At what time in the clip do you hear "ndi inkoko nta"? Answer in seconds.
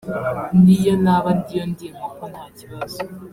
1.71-2.45